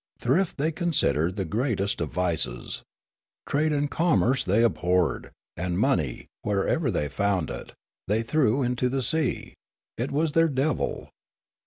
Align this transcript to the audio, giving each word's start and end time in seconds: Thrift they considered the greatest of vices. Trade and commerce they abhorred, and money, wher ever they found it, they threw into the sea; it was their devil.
Thrift 0.19 0.57
they 0.57 0.71
considered 0.71 1.35
the 1.35 1.45
greatest 1.45 2.01
of 2.01 2.09
vices. 2.11 2.81
Trade 3.47 3.71
and 3.71 3.91
commerce 3.91 4.43
they 4.43 4.63
abhorred, 4.63 5.29
and 5.55 5.77
money, 5.77 6.25
wher 6.43 6.65
ever 6.67 6.89
they 6.89 7.07
found 7.07 7.51
it, 7.51 7.75
they 8.07 8.23
threw 8.23 8.63
into 8.63 8.89
the 8.89 9.03
sea; 9.03 9.53
it 9.99 10.09
was 10.11 10.31
their 10.31 10.49
devil. 10.49 11.11